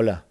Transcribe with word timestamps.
Hola, 0.00 0.26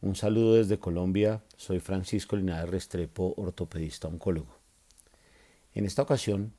un 0.00 0.16
saludo 0.16 0.54
desde 0.54 0.78
Colombia. 0.78 1.44
Soy 1.58 1.80
Francisco 1.80 2.34
Linares 2.34 2.70
Restrepo, 2.70 3.34
ortopedista 3.36 4.08
oncólogo. 4.08 4.56
En 5.74 5.84
esta 5.84 6.00
ocasión 6.00 6.54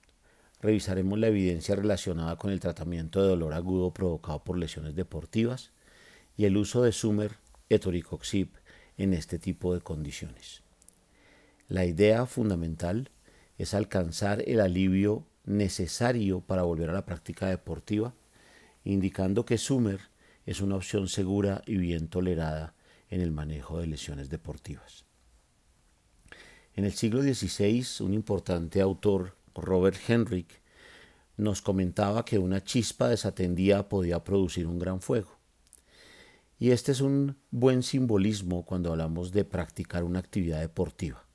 revisaremos 0.59 1.17
la 1.17 1.29
evidencia 1.29 1.75
relacionada 1.75 2.35
con 2.35 2.51
el 2.51 2.59
tratamiento 2.59 3.23
de 3.23 3.29
dolor 3.29 3.55
agudo 3.55 3.91
provocado 3.91 4.43
por 4.43 4.59
lesiones 4.59 4.93
deportivas 4.93 5.71
y 6.37 6.45
el 6.45 6.57
uso 6.57 6.83
de 6.83 6.91
Sumer 6.91 7.37
etoricoxib 7.69 8.49
en 8.99 9.15
este 9.15 9.39
tipo 9.39 9.73
de 9.73 9.81
condiciones. 9.81 10.61
La 11.69 11.85
idea 11.85 12.27
fundamental 12.27 13.09
es 13.57 13.73
alcanzar 13.73 14.43
el 14.47 14.59
alivio 14.59 15.25
necesario 15.45 16.41
para 16.41 16.61
volver 16.61 16.91
a 16.91 16.93
la 16.93 17.03
práctica 17.03 17.47
deportiva, 17.47 18.13
indicando 18.83 19.43
que 19.43 19.57
Sumer 19.57 20.10
es 20.45 20.61
una 20.61 20.75
opción 20.75 21.07
segura 21.07 21.61
y 21.65 21.77
bien 21.77 22.07
tolerada 22.07 22.75
en 23.09 23.21
el 23.21 23.31
manejo 23.31 23.79
de 23.79 23.87
lesiones 23.87 24.29
deportivas. 24.29 25.05
En 26.73 26.85
el 26.85 26.93
siglo 26.93 27.21
XVI, 27.21 28.03
un 28.03 28.13
importante 28.13 28.79
autor, 28.81 29.35
Robert 29.53 29.97
Henrik, 30.07 30.61
nos 31.37 31.61
comentaba 31.61 32.23
que 32.23 32.37
una 32.37 32.63
chispa 32.63 33.09
desatendida 33.09 33.89
podía 33.89 34.23
producir 34.23 34.67
un 34.67 34.79
gran 34.79 35.01
fuego. 35.01 35.37
Y 36.59 36.71
este 36.71 36.91
es 36.91 37.01
un 37.01 37.37
buen 37.49 37.83
simbolismo 37.83 38.63
cuando 38.65 38.91
hablamos 38.91 39.31
de 39.31 39.43
practicar 39.43 40.03
una 40.03 40.19
actividad 40.19 40.59
deportiva. 40.59 41.25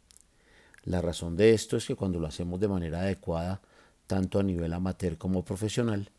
La 0.85 1.03
razón 1.03 1.37
de 1.37 1.53
esto 1.53 1.77
es 1.77 1.85
que 1.85 1.97
cuando 1.97 2.21
lo 2.21 2.29
hacemos 2.29 2.61
de 2.61 2.69
manera 2.69 3.01
adecuada, 3.01 3.61
tanto 4.07 4.39
a 4.39 4.45
nivel 4.45 4.73
amateur 4.73 5.19
como 5.19 5.45
profesional, 5.45 6.13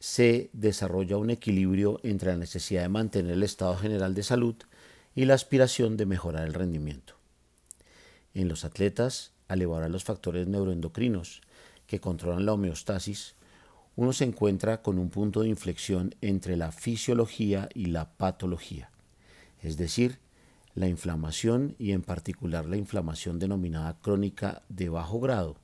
se 0.00 0.48
desarrolla 0.54 1.18
un 1.18 1.30
equilibrio 1.30 2.00
entre 2.02 2.30
la 2.30 2.38
necesidad 2.38 2.82
de 2.82 2.88
mantener 2.88 3.32
el 3.32 3.42
estado 3.42 3.76
general 3.76 4.14
de 4.14 4.22
salud 4.22 4.56
y 5.14 5.26
la 5.26 5.34
aspiración 5.34 5.96
de 5.96 6.06
mejorar 6.06 6.46
el 6.46 6.54
rendimiento. 6.54 7.14
En 8.32 8.48
los 8.48 8.64
atletas, 8.64 9.32
al 9.46 9.60
evaluar 9.60 9.90
los 9.90 10.04
factores 10.04 10.48
neuroendocrinos 10.48 11.42
que 11.86 12.00
controlan 12.00 12.46
la 12.46 12.54
homeostasis, 12.54 13.34
uno 13.96 14.12
se 14.14 14.24
encuentra 14.24 14.80
con 14.80 14.98
un 14.98 15.10
punto 15.10 15.42
de 15.42 15.48
inflexión 15.48 16.14
entre 16.22 16.56
la 16.56 16.72
fisiología 16.72 17.68
y 17.74 17.86
la 17.86 18.12
patología, 18.16 18.90
es 19.60 19.76
decir, 19.76 20.18
la 20.74 20.88
inflamación 20.88 21.74
y 21.78 21.92
en 21.92 22.02
particular 22.02 22.64
la 22.64 22.76
inflamación 22.76 23.38
denominada 23.38 23.98
crónica 24.00 24.62
de 24.68 24.88
bajo 24.88 25.20
grado, 25.20 25.56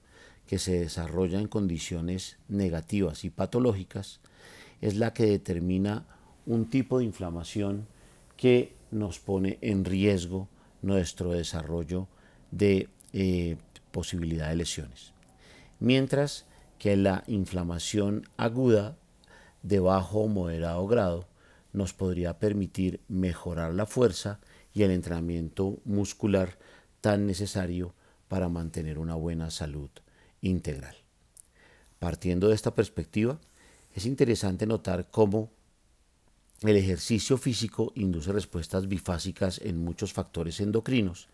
que 0.47 0.58
se 0.58 0.78
desarrolla 0.78 1.41
en 1.41 1.48
condiciones 1.48 2.38
negativas 2.48 3.25
y 3.25 3.30
patológicas, 3.30 4.20
es 4.80 4.96
la 4.96 5.12
que 5.12 5.27
determina 5.27 6.06
un 6.46 6.69
tipo 6.70 6.98
de 6.98 7.05
inflamación 7.05 7.86
que 8.36 8.74
nos 8.91 9.19
pone 9.19 9.58
en 9.60 9.84
riesgo 9.84 10.48
nuestro 10.82 11.32
desarrollo 11.32 12.08
de 12.50 12.88
eh, 13.12 13.56
posibilidad 13.91 14.48
de 14.48 14.56
lesiones. 14.56 15.12
Mientras 15.80 16.47
que 16.78 16.97
la 16.97 17.24
inflamación 17.27 18.28
aguda 18.36 18.97
de 19.62 19.80
bajo 19.80 20.20
o 20.20 20.28
moderado 20.28 20.86
grado 20.86 21.28
nos 21.72 21.92
podría 21.92 22.38
permitir 22.38 23.00
mejorar 23.08 23.74
la 23.74 23.86
fuerza 23.86 24.41
y 24.72 24.82
el 24.82 24.91
entrenamiento 24.91 25.78
muscular 25.84 26.58
tan 27.00 27.27
necesario 27.27 27.94
para 28.28 28.48
mantener 28.48 28.98
una 28.98 29.14
buena 29.14 29.50
salud 29.50 29.91
integral. 30.41 30.97
Partiendo 31.98 32.48
de 32.48 32.54
esta 32.54 32.74
perspectiva, 32.74 33.41
es 33.97 34.05
interesante 34.05 34.66
notar 34.66 35.08
cómo 35.11 35.50
el 36.61 36.77
ejercicio 36.77 37.39
físico 37.39 37.92
induce 37.94 38.30
respuestas 38.30 38.88
bifásicas 38.88 39.58
en 39.58 39.83
muchos 39.83 40.12
factores 40.12 40.61
endocrinos 40.61 41.28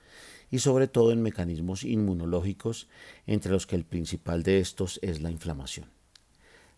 y 0.48 0.60
sobre 0.60 0.86
todo 0.86 1.10
en 1.10 1.22
mecanismos 1.22 1.82
inmunológicos, 1.82 2.86
entre 3.26 3.50
los 3.50 3.66
que 3.66 3.74
el 3.74 3.84
principal 3.84 4.44
de 4.44 4.60
estos 4.60 5.00
es 5.02 5.22
la 5.22 5.32
inflamación. 5.32 5.86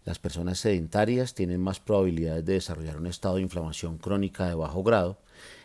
Las 0.06 0.18
personas 0.18 0.58
sedentarias 0.58 1.34
tienen 1.34 1.60
más 1.60 1.80
probabilidades 1.80 2.46
de 2.46 2.54
desarrollar 2.54 2.96
un 2.96 3.06
estado 3.06 3.36
de 3.36 3.42
inflamación 3.42 3.98
crónica 3.98 4.48
de 4.48 4.54
bajo 4.54 4.82
grado 4.82 5.18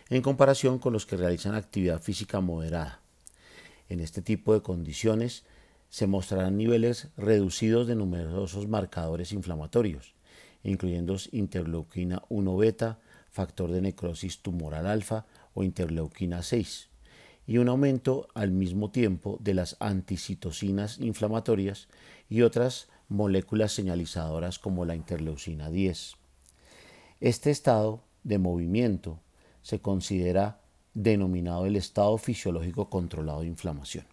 en 0.09 0.21
comparación 0.21 0.79
con 0.79 0.91
los 0.91 1.05
que 1.05 1.15
realizan 1.15 1.55
actividad 1.55 2.01
física 2.01 2.41
moderada. 2.41 2.99
En 3.87 4.01
este 4.01 4.21
tipo 4.21 4.53
de 4.53 4.61
condiciones 4.61 5.45
se 5.89 6.07
mostrarán 6.07 6.57
niveles 6.57 7.07
reducidos 7.17 7.87
de 7.87 7.95
numerosos 7.95 8.67
marcadores 8.67 9.31
inflamatorios, 9.31 10.13
incluyendo 10.63 11.15
interleuquina 11.31 12.23
1 12.29 12.57
beta, 12.57 12.99
factor 13.31 13.71
de 13.71 13.81
necrosis 13.81 14.41
tumoral 14.41 14.87
alfa 14.87 15.25
o 15.53 15.63
interleuquina 15.63 16.41
6 16.43 16.89
y 17.49 17.57
un 17.57 17.67
aumento 17.67 18.27
al 18.35 18.51
mismo 18.51 18.91
tiempo 18.91 19.39
de 19.41 19.55
las 19.55 19.75
anticitocinas 19.79 20.99
inflamatorias 20.99 21.87
y 22.29 22.43
otras 22.43 22.89
moléculas 23.07 23.71
señalizadoras 23.71 24.59
como 24.59 24.85
la 24.85 24.95
interleucina 24.95 25.71
10. 25.71 26.13
Este 27.21 27.49
estado 27.49 28.03
de 28.23 28.37
movimiento 28.37 29.19
se 29.63 29.79
considera 29.79 30.61
denominado 30.93 31.65
el 31.65 31.75
estado 31.75 32.19
fisiológico 32.19 32.91
controlado 32.91 33.41
de 33.41 33.47
inflamación. 33.47 34.05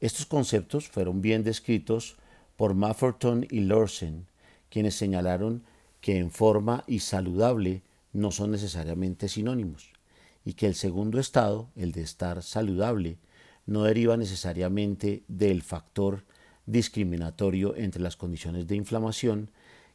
Estos 0.00 0.26
conceptos 0.26 0.88
fueron 0.88 1.22
bien 1.22 1.44
descritos 1.44 2.16
por 2.56 2.74
Mafferton 2.74 3.46
y 3.48 3.60
Lorsen, 3.60 4.26
quienes 4.74 4.96
señalaron 4.96 5.62
que 6.00 6.18
en 6.18 6.32
forma 6.32 6.82
y 6.88 6.98
saludable 6.98 7.84
no 8.12 8.32
son 8.32 8.50
necesariamente 8.50 9.28
sinónimos 9.28 9.92
y 10.44 10.54
que 10.54 10.66
el 10.66 10.74
segundo 10.74 11.20
estado, 11.20 11.70
el 11.76 11.92
de 11.92 12.02
estar 12.02 12.42
saludable, 12.42 13.18
no 13.66 13.84
deriva 13.84 14.16
necesariamente 14.16 15.22
del 15.28 15.62
factor 15.62 16.24
discriminatorio 16.66 17.76
entre 17.76 18.02
las 18.02 18.16
condiciones 18.16 18.66
de 18.66 18.74
inflamación 18.74 19.52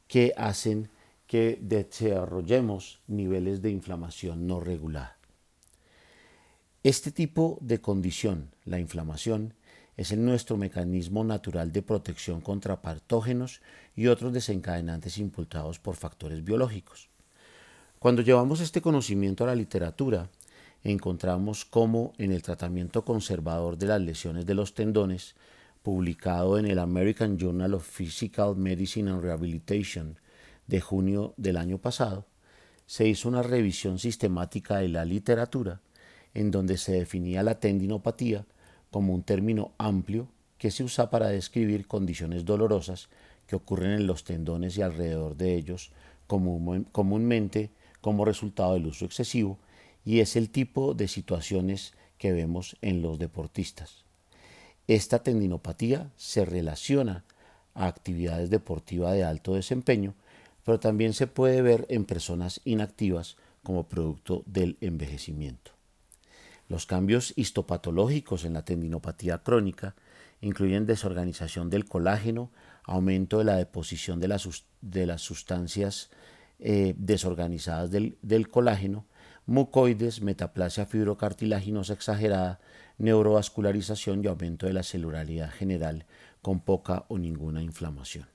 que 0.07 0.34
hacen 0.38 0.88
que 1.28 1.59
desarrollemos 1.62 3.01
niveles 3.06 3.62
de 3.62 3.72
inflamación 3.72 4.47
no 4.47 4.62
regulada. 4.62 5.18
Este 6.84 7.12
tipo 7.12 7.57
de 7.59 7.81
condición, 7.81 8.51
la 8.63 8.79
inflamación, 8.79 9.56
es 9.99 10.13
el 10.13 10.23
nuestro 10.23 10.55
mecanismo 10.55 11.25
natural 11.25 11.73
de 11.73 11.81
protección 11.81 12.39
contra 12.39 12.81
patógenos 12.81 13.59
y 13.97 14.07
otros 14.07 14.31
desencadenantes 14.31 15.17
impulsados 15.17 15.77
por 15.77 15.97
factores 15.97 16.41
biológicos. 16.41 17.09
Cuando 17.99 18.21
llevamos 18.21 18.61
este 18.61 18.81
conocimiento 18.81 19.43
a 19.43 19.47
la 19.47 19.55
literatura, 19.55 20.29
encontramos 20.85 21.65
cómo 21.65 22.13
en 22.17 22.31
el 22.31 22.41
tratamiento 22.41 23.03
conservador 23.03 23.77
de 23.77 23.88
las 23.88 23.99
lesiones 23.99 24.45
de 24.45 24.53
los 24.53 24.73
tendones, 24.73 25.35
publicado 25.83 26.57
en 26.57 26.67
el 26.67 26.79
American 26.79 27.38
Journal 27.38 27.73
of 27.73 27.85
Physical 27.85 28.55
Medicine 28.55 29.11
and 29.11 29.21
Rehabilitation 29.21 30.17
de 30.67 30.79
junio 30.79 31.33
del 31.35 31.57
año 31.57 31.77
pasado, 31.77 32.25
se 32.85 33.05
hizo 33.05 33.27
una 33.27 33.43
revisión 33.43 33.99
sistemática 33.99 34.77
de 34.77 34.88
la 34.88 35.03
literatura 35.03 35.81
en 36.33 36.51
donde 36.51 36.77
se 36.77 36.93
definía 36.93 37.43
la 37.43 37.59
tendinopatía 37.59 38.45
como 38.91 39.13
un 39.13 39.23
término 39.23 39.72
amplio 39.77 40.27
que 40.57 40.72
se 40.72 40.83
usa 40.83 41.09
para 41.09 41.29
describir 41.29 41.88
condiciones 41.88 42.45
dolorosas 42.45 43.09
que 43.47 43.55
ocurren 43.55 43.91
en 43.91 44.07
los 44.07 44.23
tendones 44.23 44.77
y 44.77 44.81
alrededor 44.81 45.35
de 45.35 45.55
ellos 45.55 45.91
comúnmente 46.27 47.72
como 48.01 48.25
resultado 48.25 48.73
del 48.73 48.88
uso 48.88 49.05
excesivo 49.05 49.57
y 50.05 50.19
es 50.19 50.35
el 50.35 50.50
tipo 50.50 50.94
de 50.94 51.07
situaciones 51.07 51.94
que 52.17 52.31
vemos 52.31 52.77
en 52.81 53.01
los 53.01 53.19
deportistas. 53.19 54.05
Esta 54.88 55.23
tendinopatía 55.23 56.11
se 56.16 56.45
relaciona 56.45 57.23
a 57.73 57.88
actividades 57.88 58.50
deportivas 58.50 59.13
de 59.13 59.23
alto 59.23 59.53
desempeño, 59.53 60.13
pero 60.63 60.79
también 60.79 61.13
se 61.13 61.27
puede 61.27 61.61
ver 61.61 61.85
en 61.89 62.06
personas 62.06 62.61
inactivas 62.66 63.38
como 63.63 63.88
producto 63.88 64.44
del 64.45 64.77
envejecimiento. 64.81 65.78
Los 66.69 66.86
cambios 66.86 67.33
histopatológicos 67.36 68.45
en 68.45 68.54
la 68.54 68.63
tendinopatía 68.63 69.39
crónica 69.39 69.95
incluyen 70.39 70.86
desorganización 70.86 71.69
del 71.69 71.86
colágeno, 71.86 72.51
aumento 72.83 73.39
de 73.39 73.44
la 73.44 73.56
deposición 73.56 74.19
de 74.19 74.27
las, 74.27 75.21
sustancias 75.21 76.10
eh, 76.60 76.94
desorganizadas 76.98 77.92
del 77.92 78.50
colágeno, 78.50 79.06
mucoides, 79.48 80.21
metaplasia 80.21 80.86
fibrocartilaginosa 80.86 81.94
exagerada, 81.94 82.60
neurovascularización 83.00 84.24
y 84.24 84.27
aumento 84.27 84.68
de 84.68 84.74
la 84.74 84.83
celularidad 84.83 85.51
general 85.51 86.06
con 86.44 86.60
poca 86.60 87.06
o 87.07 87.18
ninguna 87.18 87.63
inflamación. 87.63 88.27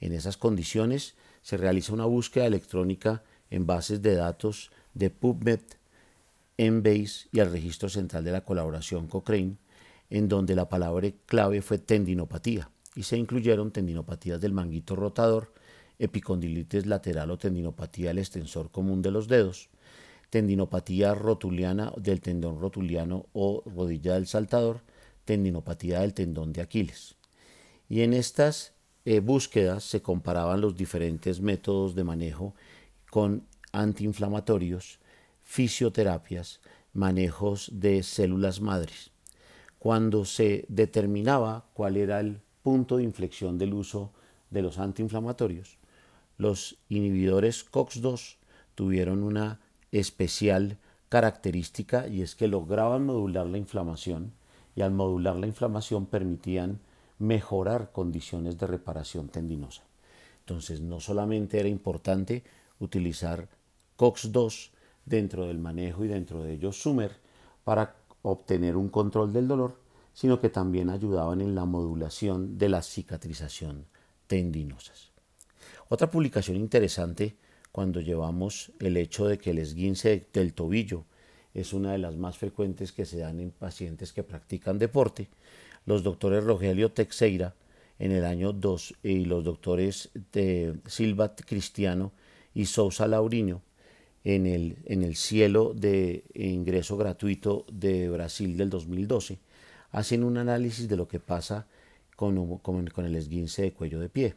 En 0.00 0.12
esas 0.12 0.36
condiciones 0.36 1.14
se 1.42 1.56
realiza 1.56 1.92
una 1.92 2.04
búsqueda 2.04 2.46
electrónica 2.46 3.22
en 3.50 3.66
bases 3.66 4.02
de 4.02 4.16
datos 4.16 4.70
de 4.94 5.10
PubMed, 5.10 5.60
Embase 6.58 7.28
y 7.30 7.38
el 7.38 7.52
registro 7.52 7.88
central 7.88 8.24
de 8.24 8.32
la 8.32 8.44
colaboración 8.44 9.06
Cochrane, 9.06 9.56
en 10.10 10.28
donde 10.28 10.56
la 10.56 10.68
palabra 10.68 11.08
clave 11.26 11.62
fue 11.62 11.78
tendinopatía 11.78 12.70
y 12.96 13.04
se 13.04 13.16
incluyeron 13.16 13.70
tendinopatías 13.70 14.40
del 14.40 14.52
manguito 14.52 14.96
rotador, 14.96 15.54
epicondilitis 16.00 16.86
lateral 16.86 17.30
o 17.30 17.38
tendinopatía 17.38 18.08
del 18.08 18.18
extensor 18.18 18.72
común 18.72 19.02
de 19.02 19.12
los 19.12 19.28
dedos, 19.28 19.68
tendinopatía 20.30 21.14
rotuliana 21.14 21.92
del 21.96 22.20
tendón 22.20 22.60
rotuliano 22.60 23.26
o 23.32 23.62
rodilla 23.64 24.14
del 24.14 24.26
saltador, 24.26 24.82
tendinopatía 25.24 26.00
del 26.00 26.12
tendón 26.12 26.52
de 26.52 26.62
Aquiles. 26.62 27.14
Y 27.88 28.00
en 28.02 28.14
estas 28.14 28.72
eh, 29.04 29.20
búsquedas 29.20 29.84
se 29.84 30.02
comparaban 30.02 30.60
los 30.60 30.76
diferentes 30.76 31.40
métodos 31.40 31.94
de 31.94 32.04
manejo 32.04 32.54
con 33.10 33.46
antiinflamatorios, 33.72 34.98
fisioterapias, 35.48 36.60
manejos 36.92 37.70
de 37.72 38.02
células 38.02 38.60
madres. 38.60 39.12
Cuando 39.78 40.26
se 40.26 40.66
determinaba 40.68 41.64
cuál 41.72 41.96
era 41.96 42.20
el 42.20 42.42
punto 42.62 42.98
de 42.98 43.04
inflexión 43.04 43.56
del 43.56 43.72
uso 43.72 44.12
de 44.50 44.60
los 44.60 44.78
antiinflamatorios, 44.78 45.78
los 46.36 46.76
inhibidores 46.90 47.64
COX-2 47.64 48.36
tuvieron 48.74 49.22
una 49.22 49.58
especial 49.90 50.76
característica 51.08 52.06
y 52.06 52.20
es 52.20 52.34
que 52.34 52.46
lograban 52.46 53.06
modular 53.06 53.46
la 53.46 53.56
inflamación 53.56 54.34
y 54.76 54.82
al 54.82 54.92
modular 54.92 55.36
la 55.36 55.46
inflamación 55.46 56.04
permitían 56.04 56.78
mejorar 57.18 57.90
condiciones 57.90 58.58
de 58.58 58.66
reparación 58.66 59.30
tendinosa. 59.30 59.82
Entonces 60.40 60.82
no 60.82 61.00
solamente 61.00 61.58
era 61.58 61.70
importante 61.70 62.44
utilizar 62.80 63.48
COX-2 63.96 64.72
dentro 65.08 65.46
del 65.46 65.58
manejo 65.58 66.04
y 66.04 66.08
dentro 66.08 66.42
de 66.42 66.54
ellos 66.54 66.80
Sumer 66.80 67.12
para 67.64 67.96
obtener 68.22 68.76
un 68.76 68.88
control 68.88 69.32
del 69.32 69.48
dolor, 69.48 69.76
sino 70.12 70.40
que 70.40 70.48
también 70.48 70.90
ayudaban 70.90 71.40
en 71.40 71.54
la 71.54 71.64
modulación 71.64 72.58
de 72.58 72.68
la 72.68 72.82
cicatrización 72.82 73.86
tendinosas. 74.26 75.10
Otra 75.88 76.10
publicación 76.10 76.56
interesante 76.56 77.36
cuando 77.72 78.00
llevamos 78.00 78.72
el 78.80 78.96
hecho 78.96 79.26
de 79.26 79.38
que 79.38 79.50
el 79.50 79.58
esguince 79.58 80.26
del 80.32 80.52
tobillo 80.52 81.04
es 81.54 81.72
una 81.72 81.92
de 81.92 81.98
las 81.98 82.16
más 82.16 82.36
frecuentes 82.36 82.92
que 82.92 83.06
se 83.06 83.18
dan 83.18 83.40
en 83.40 83.50
pacientes 83.50 84.12
que 84.12 84.22
practican 84.22 84.78
deporte, 84.78 85.28
los 85.86 86.02
doctores 86.02 86.44
Rogelio 86.44 86.92
Teixeira 86.92 87.54
en 87.98 88.12
el 88.12 88.24
año 88.24 88.52
2 88.52 88.94
y 89.02 89.24
los 89.24 89.44
doctores 89.44 90.10
de 90.32 90.78
Silva 90.86 91.34
Cristiano 91.34 92.12
y 92.54 92.66
Sousa 92.66 93.08
Lauriño 93.08 93.62
en 94.34 94.46
el, 94.46 94.76
en 94.84 95.02
el 95.02 95.16
cielo 95.16 95.72
de 95.74 96.22
ingreso 96.34 96.98
gratuito 96.98 97.64
de 97.72 98.10
Brasil 98.10 98.58
del 98.58 98.68
2012, 98.68 99.38
hacen 99.90 100.22
un 100.22 100.36
análisis 100.36 100.86
de 100.86 100.96
lo 100.98 101.08
que 101.08 101.18
pasa 101.18 101.66
con, 102.14 102.58
con, 102.58 103.06
el 103.06 103.16
esguince 103.16 103.62
de 103.62 103.72
cuello 103.72 104.00
de 104.00 104.10
pie. 104.10 104.34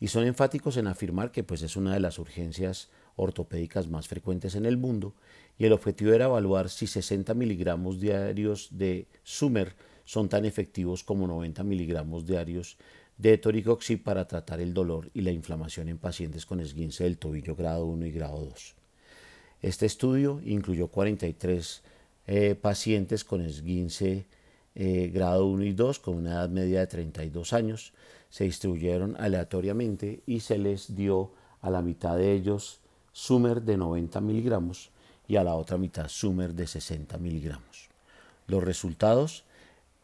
Y 0.00 0.08
son 0.08 0.24
enfáticos 0.24 0.78
en 0.78 0.86
afirmar 0.86 1.32
que 1.32 1.44
pues, 1.44 1.60
es 1.60 1.76
una 1.76 1.92
de 1.92 2.00
las 2.00 2.18
urgencias 2.18 2.88
ortopédicas 3.14 3.88
más 3.88 4.08
frecuentes 4.08 4.54
en 4.54 4.64
el 4.64 4.78
mundo 4.78 5.12
y 5.58 5.66
el 5.66 5.74
objetivo 5.74 6.14
era 6.14 6.24
evaluar 6.24 6.70
si 6.70 6.86
60 6.86 7.34
miligramos 7.34 8.00
diarios 8.00 8.68
de 8.70 9.06
Sumer 9.22 9.76
son 10.06 10.30
tan 10.30 10.46
efectivos 10.46 11.04
como 11.04 11.26
90 11.26 11.62
miligramos 11.62 12.24
diarios 12.24 12.78
de 13.18 13.36
toricoxib 13.36 14.02
para 14.02 14.26
tratar 14.26 14.62
el 14.62 14.72
dolor 14.72 15.10
y 15.12 15.20
la 15.20 15.30
inflamación 15.30 15.90
en 15.90 15.98
pacientes 15.98 16.46
con 16.46 16.60
esguince 16.60 17.04
del 17.04 17.18
tobillo 17.18 17.54
grado 17.54 17.84
1 17.84 18.06
y 18.06 18.12
grado 18.12 18.46
2. 18.46 18.79
Este 19.62 19.86
estudio 19.86 20.40
incluyó 20.44 20.88
43 20.88 21.82
eh, 22.26 22.54
pacientes 22.54 23.24
con 23.24 23.42
esguince 23.42 24.26
eh, 24.74 25.10
grado 25.12 25.46
1 25.46 25.64
y 25.64 25.72
2 25.72 25.98
con 25.98 26.16
una 26.16 26.32
edad 26.32 26.48
media 26.48 26.80
de 26.80 26.86
32 26.86 27.52
años. 27.52 27.92
Se 28.30 28.44
distribuyeron 28.44 29.16
aleatoriamente 29.18 30.22
y 30.26 30.40
se 30.40 30.58
les 30.58 30.94
dio 30.94 31.32
a 31.60 31.70
la 31.70 31.82
mitad 31.82 32.16
de 32.16 32.32
ellos 32.32 32.80
Sumer 33.12 33.62
de 33.62 33.76
90 33.76 34.20
miligramos 34.20 34.90
y 35.26 35.36
a 35.36 35.44
la 35.44 35.54
otra 35.54 35.76
mitad 35.76 36.08
Sumer 36.08 36.54
de 36.54 36.66
60 36.66 37.18
miligramos. 37.18 37.88
Los 38.46 38.62
resultados 38.64 39.44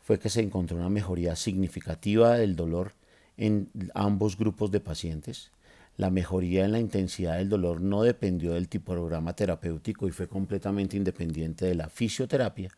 fue 0.03 0.19
que 0.19 0.29
se 0.29 0.41
encontró 0.41 0.77
una 0.77 0.89
mejoría 0.89 1.35
significativa 1.35 2.37
del 2.37 2.57
dolor 2.57 2.93
en 3.37 3.69
ambos 3.95 4.37
grupos 4.37 4.71
de 4.71 4.81
pacientes. 4.81 5.51
La 5.97 6.11
mejoría 6.11 6.65
en 6.65 6.73
la 6.73 6.79
intensidad 6.79 7.39
del 7.39 7.49
dolor 7.49 7.81
no 7.81 8.03
dependió 8.03 8.53
del 8.53 8.69
tipo 8.69 8.93
de 8.93 8.99
programa 8.99 9.35
terapéutico 9.35 10.07
y 10.07 10.11
fue 10.11 10.29
completamente 10.29 10.97
independiente 10.97 11.65
de 11.65 11.75
la 11.75 11.89
fisioterapia. 11.89 12.71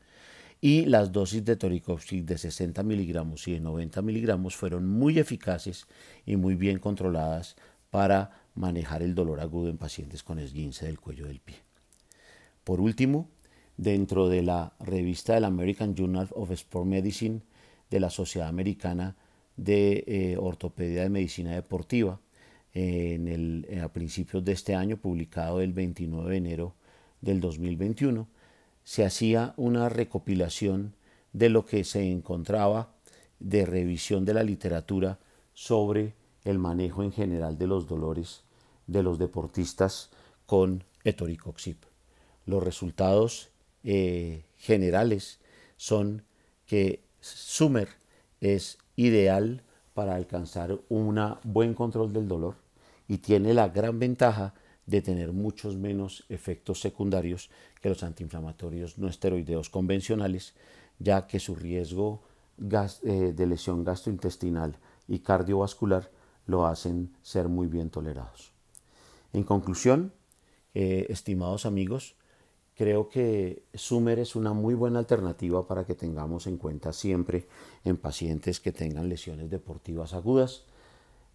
Y 0.61 0.87
las 0.87 1.13
dosis 1.13 1.45
de 1.45 1.57
toricoxib 1.57 2.25
de 2.25 2.39
60 2.39 2.83
miligramos 2.83 3.47
y 3.49 3.53
de 3.53 3.61
90 3.61 4.03
miligramos 4.03 4.57
fueron 4.57 4.87
muy 4.89 5.19
eficaces 5.19 5.87
y 6.27 6.37
muy 6.37 6.55
bien 6.55 6.79
controladas 6.79 7.57
para 7.91 8.31
manejar 8.55 9.03
el 9.03 9.15
dolor 9.15 9.41
agudo 9.41 9.69
en 9.69 9.79
pacientes 9.79 10.23
con 10.23 10.39
esguince 10.39 10.87
del 10.87 11.01
cuello 11.01 11.27
del 11.27 11.41
pie. 11.41 11.57
Por 12.65 12.81
último, 12.81 13.31
dentro 13.77 14.29
de 14.29 14.43
la 14.43 14.75
revista 14.81 15.35
del 15.35 15.45
American 15.45 15.95
Journal 15.95 16.29
of 16.33 16.51
Sport 16.51 16.87
Medicine 16.87 17.41
de 17.91 18.01
la 18.01 18.11
Sociedad 18.11 18.49
Americana 18.49 19.17
de 19.57 20.05
eh, 20.07 20.37
Ortopedia 20.39 21.03
de 21.03 21.09
Medicina 21.09 21.53
Deportiva, 21.53 22.21
en 22.79 23.27
el, 23.27 23.67
eh, 23.69 23.81
a 23.81 23.93
principios 23.93 24.45
de 24.45 24.53
este 24.53 24.77
año, 24.77 24.99
publicado 24.99 25.61
el 25.61 25.73
29 25.73 26.31
de 26.31 26.37
enero 26.37 26.75
del 27.21 27.41
2021, 27.41 28.29
se 28.85 29.05
hacía 29.05 29.53
una 29.57 29.89
recopilación 29.89 30.95
de 31.33 31.49
lo 31.49 31.67
que 31.67 31.83
se 31.83 32.09
encontraba 32.09 32.95
de 33.41 33.67
revisión 33.67 34.25
de 34.25 34.35
la 34.35 34.45
literatura 34.45 35.19
sobre 35.55 36.15
el 36.45 36.59
manejo 36.59 37.03
en 37.03 37.11
general 37.11 37.59
de 37.59 37.67
los 37.67 37.89
dolores 37.89 38.45
de 38.87 39.03
los 39.03 39.19
deportistas 39.19 40.11
con 40.47 40.85
etoricoxib. 41.03 41.77
Los 42.47 42.63
resultados 42.63 43.51
eh, 43.83 44.45
generales 44.57 45.41
son 45.77 46.23
que 46.65 47.03
Sumer 47.21 47.89
es 48.41 48.79
ideal 48.95 49.65
para 49.95 50.15
alcanzar 50.15 50.79
un 50.89 51.21
buen 51.43 51.75
control 51.75 52.13
del 52.13 52.29
dolor 52.29 52.68
y 53.09 53.19
tiene 53.19 53.55
la 53.55 53.69
gran 53.69 53.99
ventaja 53.99 54.55
de 54.87 55.03
tener 55.03 55.33
muchos 55.33 55.77
menos 55.77 56.25
efectos 56.29 56.81
secundarios 56.81 57.51
que 57.81 57.89
los 57.89 58.03
antiinflamatorios 58.03 58.99
no 58.99 59.09
esteroideos 59.09 59.71
convencionales, 59.71 60.55
ya 60.99 61.27
que 61.27 61.41
su 61.41 61.55
riesgo 61.55 62.23
eh, 62.59 63.33
de 63.35 63.47
lesión 63.47 63.85
gastrointestinal 63.85 64.77
y 65.07 65.21
cardiovascular 65.21 66.11
lo 66.47 66.67
hacen 66.67 67.15
ser 67.23 67.49
muy 67.49 67.67
bien 67.67 67.91
tolerados. 67.91 68.53
En 69.33 69.45
conclusión, 69.45 70.13
eh, 70.75 71.07
estimados 71.11 71.67
amigos, 71.67 72.17
creo 72.75 73.09
que 73.09 73.65
Sumer 73.75 74.19
es 74.19 74.37
una 74.37 74.53
muy 74.53 74.75
buena 74.75 74.99
alternativa 74.99 75.67
para 75.67 75.85
que 75.85 75.95
tengamos 75.95 76.47
en 76.47 76.57
cuenta 76.57 76.93
siempre 76.93 77.47
en 77.85 77.97
pacientes 77.97 78.61
que 78.61 78.73
tengan 78.73 79.09
lesiones 79.09 79.51
deportivas 79.51 80.15
agudas. 80.15 80.65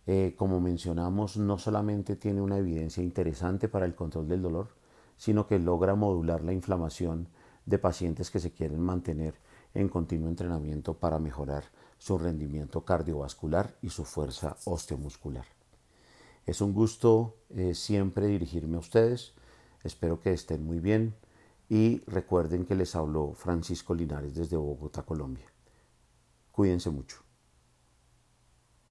Eh, 0.06 0.36
como 0.38 0.60
mencionamos, 0.60 1.38
no 1.38 1.58
solamente 1.58 2.16
tiene 2.16 2.42
una 2.42 2.58
evidencia 2.58 3.02
interesante 3.02 3.70
para 3.70 3.86
el 3.86 3.96
control 3.96 4.28
del 4.28 4.42
dolor, 4.42 4.68
sino 5.18 5.48
que 5.48 5.60
logra 5.60 5.96
modular 5.96 6.44
la 6.44 6.54
inflamación 6.54 7.30
de 7.66 7.80
pacientes 7.80 8.30
que 8.30 8.40
se 8.40 8.52
quieren 8.52 8.82
mantener 8.82 9.36
en 9.74 9.90
continuo 9.90 10.30
entrenamiento 10.30 10.96
para 10.96 11.20
mejorar 11.20 11.64
su 11.98 12.18
rendimiento 12.18 12.84
cardiovascular 12.84 13.76
y 13.82 13.90
su 13.90 14.04
fuerza 14.04 14.58
osteomuscular. 14.66 15.46
Es 16.46 16.60
un 16.60 16.74
gusto 16.74 17.38
eh, 17.50 17.74
siempre 17.74 18.28
dirigirme 18.28 18.76
a 18.76 18.82
ustedes. 18.82 19.34
Espero 19.84 20.20
que 20.20 20.34
estén 20.34 20.66
muy 20.66 20.80
bien 20.80 21.16
y 21.70 22.02
recuerden 22.06 22.66
que 22.66 22.76
les 22.76 22.96
habló 22.96 23.34
Francisco 23.34 23.96
Linares 23.96 24.36
desde 24.36 24.58
Bogotá, 24.58 25.04
Colombia. 25.04 25.46
Cuídense 26.52 26.90
mucho. 26.90 27.23